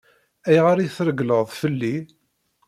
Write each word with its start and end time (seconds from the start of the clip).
Ayɣer 0.47 0.77
i 0.79 0.87
treggleḍ 0.95 1.47
fell-i? 1.61 1.95